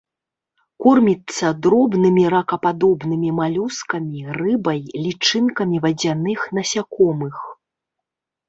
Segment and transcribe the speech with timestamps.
[0.83, 7.35] Корміцца дробнымі ракападобнымі, малюскамі, рыбай, лічынкамі вадзяных насякомых.